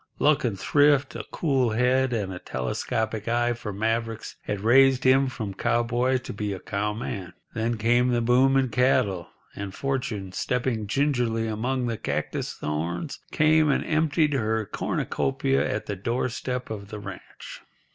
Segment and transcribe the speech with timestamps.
[0.17, 5.27] Luck and thrift, a cool head, and a telescopic eye for mavericks had raised him
[5.27, 7.33] from cowboy to be a cowman.
[7.53, 13.69] Then came the boom in cattle, and Fortune, stepping gingerly among the cactus thorns, came
[13.69, 17.61] and emptied her cornucopia at the doorstep of the ranch.